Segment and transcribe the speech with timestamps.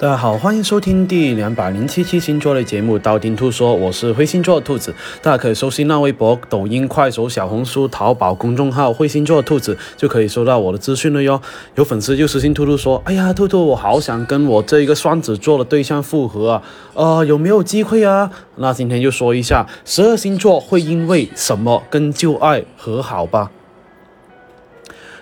[0.00, 4.94] 大家好，欢迎收听第两百零七期星座类节目《道听途说》，我是灰星座兔子。
[5.20, 11.42] 大家可以搜新浪微博、抖音、快手、小红书、淘宝公众号“灰星座兔子”，就可以收到我的资讯了哟。
[11.74, 16.62] 有粉丝就私信兔兔说：“哎呀，兔兔，我好想跟我这一个双子座的对象复合啊，
[16.94, 23.50] 呃，有没有机会啊？”那今天就说一下十二星座会因为什么跟旧爱和好吧。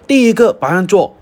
[0.07, 1.17] 第一个白羊座。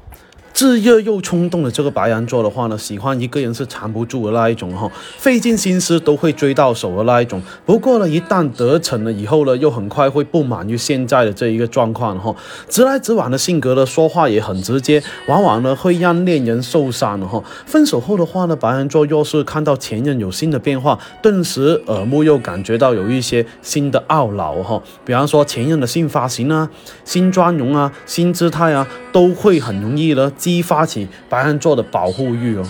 [0.54, 7.42] 炙热又冲动的这个白羊座的话呢，喜欢一个人是藏不住的那一种哈，费尽心思都会追到手的那一种。
[7.66, 12.32] 不过呢，一旦得逞了以后呢，又很快会不满于现在的这一个状况哈。
[12.68, 17.42] 直来直往的性格呢，说话也很直接，往往呢会让恋人受伤的哈。
[17.66, 24.80] 分手后的话呢，白羊座若是看到前任有新的变化，顿时耳目又感觉到有一些新的懊恼哈。
[25.04, 26.70] 比方说前任的新发型啊、
[27.04, 30.30] 新妆容啊、新姿态啊，都会很容易呢。
[30.44, 32.66] 激发起白羊座的保护欲哦。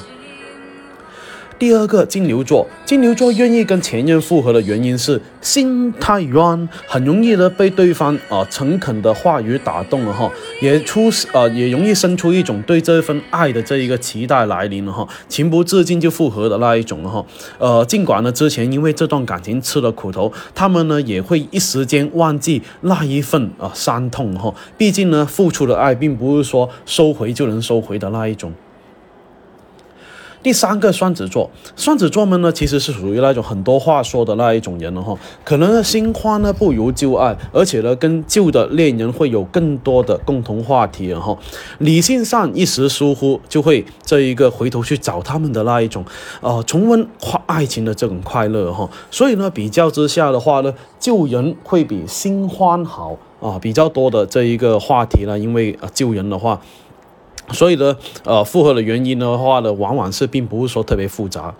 [1.56, 17.24] 第二个金牛座，金牛座愿意跟前任复合的原因是心太软，很容易的被对方啊诚恳的话语打动了哈，也出呃也容易生出一种对这份爱的这一个期待来临了哈，情不自禁就复合的那一种了哈。
[17.58, 28.52] 呃，尽管呢之前因为这段感情吃了苦头，他们呢也会一时间忘记那一份啊伤痛哈，毕竟呢付出的爱并不是说收回就能收回的那一种。
[30.44, 35.16] 第三个双子座，双子座们呢，其实是属于那种很多话说的那一种人了哈。
[35.42, 41.38] 可能，新欢呢不如旧爱，而且呢，跟旧的恋人会有更多的共同话题然后。
[41.78, 46.04] 理性上一时疏忽，就会这一个回头去找他们的那一种，
[46.42, 48.86] 呃，重温快爱情的这种快乐哈。
[49.10, 56.60] 所以呢，比较之下的话呢，旧人会比新欢好啊，比较多的这一个话题呢，因为啊，旧人的话。
[57.50, 61.54] 所以呢，呃，复合的原因的话呢，往往是并不是说特别复杂。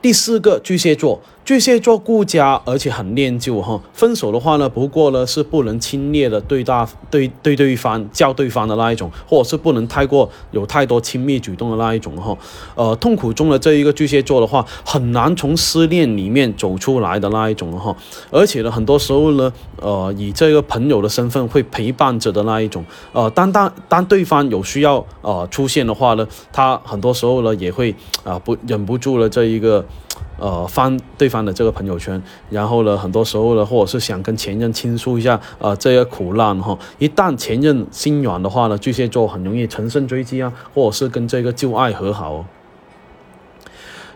[0.00, 1.20] 第四个巨蟹座。
[1.44, 3.78] 巨蟹座顾家，而且很念旧哈。
[3.92, 12.34] 分手的话呢，不过呢是不能轻蔑的对大对对对方叫对方的那一种，或者是不能太过有太多亲密举动的那一种哈。
[12.74, 17.94] 呃，痛苦中的这一个巨蟹座的话，很难从失恋里面走出来的那一种哈。
[18.30, 22.82] 而且呢，很多时候呢，呃，以这个朋友的身份会陪伴着的那一种。
[23.12, 29.84] 呃，当当当对方有需要呃出现的话呢，他很多时候呢也会啊不忍不住了这一个。
[30.38, 36.78] 呃，翻对方的这个朋友圈，然后呢，很多时候呢，或者是想跟前任倾诉一下，呃，这些苦难哈。
[36.98, 42.44] 一旦前任心软的话呢，巨蟹座很容易乘胜追击啊，或者是跟这个旧爱和好。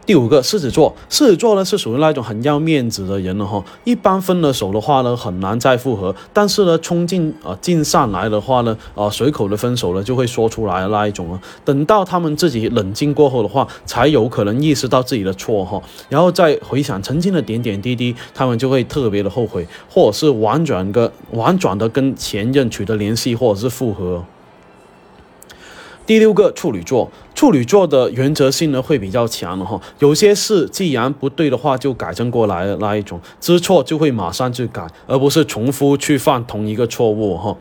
[0.09, 3.63] 第五个狮子座，狮子座呢是属于那种很要面子的人了哈。
[3.85, 6.17] 一般分了手的话呢，很难再复合。
[6.33, 11.39] 但是呢，冲进啊进上来的话呢，啊随口的分手了就会说出来的那一种啊。
[11.63, 24.25] 等到他们自己冷静过后的话，才有可能意识到自己的错哈，然后再回想曾经的点点滴滴，他们就会特别的后悔，或者是婉转个婉转的跟前任取得联系，或者是复合。
[26.09, 37.55] 第六个处女座，处女座的原则性呢会比较强的哈，有些事既然不对的话就改正过来的那一种，知错就会马上去改，而不是重复去犯同一个错误哈。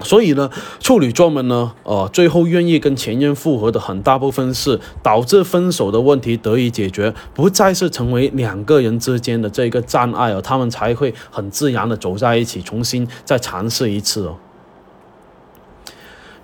[0.00, 14.36] 所以呢，处女座们呢，呃，最后愿意跟前任复合的很大部分是导致分手的问题得以解决，不再是成为两个人之间的这个障碍哦他们才会很自然的走在一起，重新再尝试一次哦。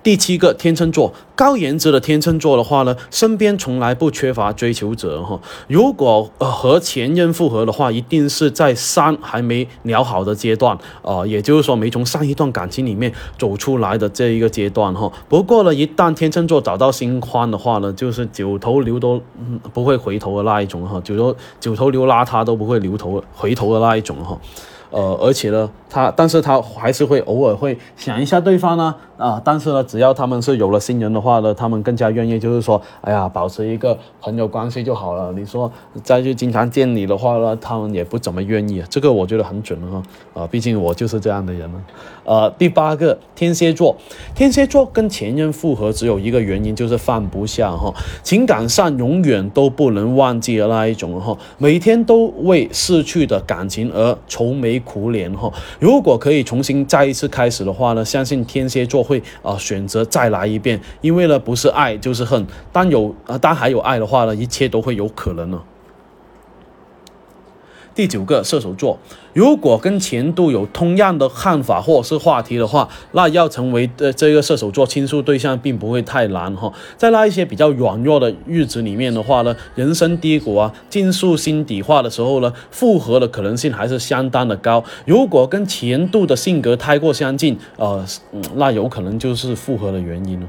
[0.03, 5.39] 第七个天秤座，高颜值的天秤座的话呢，身边从来不缺乏追求者哈。
[5.69, 15.09] 如果呃和前任复合的话，一定是在三还没聊好的阶段啊，也就是说没从上一段感情里面走出来的这一个阶段哈。
[15.29, 19.21] 不过呢，一旦天秤座找到新欢的话呢，就是九头牛都
[19.71, 24.37] 不会回头的那一种哈，九头九头牛拉他都不会留头回头的那一种哈。
[24.89, 35.31] 呃，而且呢，他，但是他还是会偶尔会想一下对方呢，啊，但是呢，只要他们是有了新人的话呢，他们更加愿意，就是说，哎呀，保持一个朋友关系就好了。
[35.33, 35.71] 你说
[36.03, 38.83] 再去经常见你的话呢，他们也不怎么愿意。
[38.89, 40.01] 这个我觉得很准哈，
[40.33, 41.79] 啊，毕竟我就是这样的人呢。
[42.25, 43.95] 呃，第八个天蝎座，
[44.33, 47.93] 天蝎座跟前任复合只有一个原因，就是放不下哈，
[48.23, 54.81] 情感上永远都不能忘记的那一种哈，每天都为逝去的感情而愁眉。
[54.83, 55.51] 苦脸哈，
[55.83, 65.61] 如果可以重新再一次开始的话呢，相信天蝎座会啊选择再来一遍，因为呢不是爱就是恨，但有啊当还有爱的话呢，一切都会有可能呢。
[67.95, 68.97] 第九个射手座，
[69.33, 76.73] 如果跟前度有同样的看法或者是话题的话，那要成为的这个射手座倾诉对象，并不会太难哈。
[76.97, 84.83] 在那一些比较软弱的日子里面的话呢，人生低谷啊，倾诉心底话的时候呢，复合的可能性还是相当的高。
[85.05, 88.03] 如果跟前度的性格太过相近，呃，
[88.55, 90.47] 那有可能就是复合的原因了。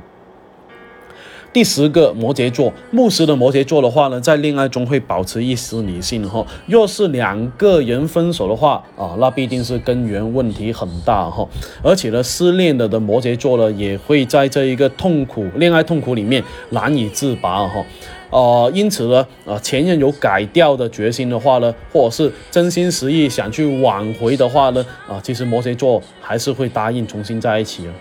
[1.54, 6.44] 第十个摩羯座，牧师的摩羯座的话呢，在恋爱中会保持一丝理性哈。
[6.66, 11.46] 若是两个人分手的话啊，那必定是根源问题很大哈。
[11.80, 17.84] 而且呢，失恋的的摩羯座呢，也会在这一个痛苦恋爱痛苦里面难以自拔哈。
[18.30, 27.94] 呃，因此呢，呃，前任有改掉的决心的话呢，或者是真心实意想去挽回的话呢，啊，其实摩羯座还是会答应重新在一起啊。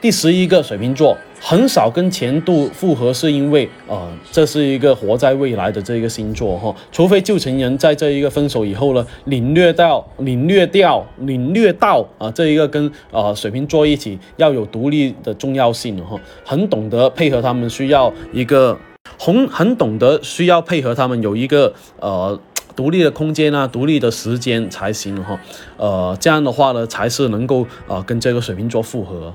[0.00, 18.78] 第十一个水瓶座很少跟前度复合，是因为呃，这是一个活在未来的这一个星座哈，除非旧情人在这一个分手以后呢，领略到领略掉领略到啊，这一个跟呃水瓶座一起要有独立的重要性哈，很懂得配合他们需要一个
[19.18, 22.38] 很很懂得需要配合他们有一个呃
[22.74, 25.38] 独立的空间啊，独立的时间才行哈，
[25.76, 29.32] 呃，这样的话呢，才是能够呃跟这个水瓶座复合。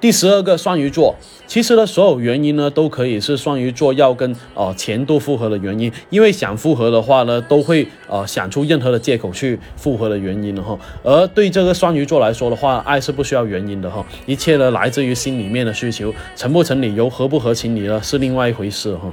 [0.00, 1.14] 第十二个双鱼座，
[1.46, 10.78] 其实呢，所有原因呢，都可以是双鱼座要跟呃前度复合的原因，因为想复合的话呢，都会呃想出任何的借口去复合的原因了哈。
[11.02, 19.12] 而对这个双鱼座来说的话，爱是不需要原因的哈，一切呢来自于心里面的需求，成不成理由，合不合情理呢，是另外一回事哈。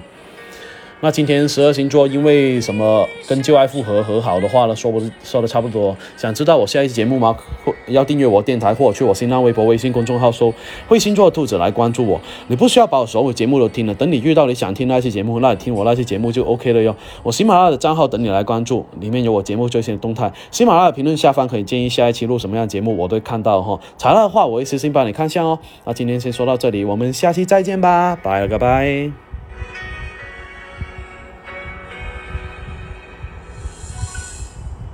[1.00, 4.76] 那今天十二星座因为什么跟旧爱复合和好的话呢？
[4.76, 5.96] 说不说的差不多。
[6.16, 7.38] 想知道我下一期节目吗？
[7.88, 10.52] 要订阅我电台，或去我新浪微博、微信公众号搜
[10.90, 12.20] “会星座兔子”来关注我。
[12.48, 16.96] 你不需要把我所有节目都听了，等你遇到你想听那期节目，那你听我那期节目就 OK 了哟。
[17.22, 20.34] 我喜马拉雅的账号等你来关注，里面有我节目最新的动态。
[20.50, 23.80] 喜马拉雅评论下方可以建议下一期录什么样节目，我都会看到哈。
[23.98, 25.60] 材料的话，我会私信帮你看下哦。
[25.86, 29.27] 那今天先说到这里，我们下期再见吧，拜了个拜。